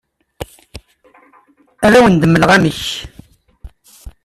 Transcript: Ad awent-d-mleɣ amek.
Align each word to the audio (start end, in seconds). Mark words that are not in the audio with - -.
Ad 1.85 1.93
awent-d-mleɣ 1.97 2.49
amek. 2.57 2.81